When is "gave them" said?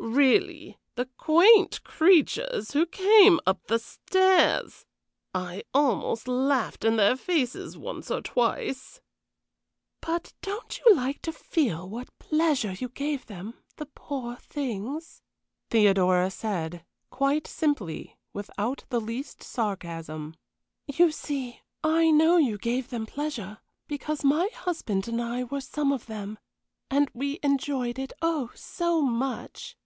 12.88-13.54, 22.58-23.04